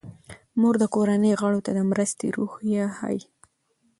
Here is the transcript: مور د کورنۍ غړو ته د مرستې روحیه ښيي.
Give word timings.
مور 0.59 0.75
د 0.81 0.85
کورنۍ 0.95 1.31
غړو 1.41 1.59
ته 1.65 1.71
د 1.77 1.79
مرستې 1.91 2.25
روحیه 2.37 2.85
ښيي. 2.97 3.21